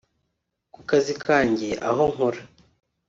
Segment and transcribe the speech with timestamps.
[0.73, 2.41] ku kazi kanjye aho nkora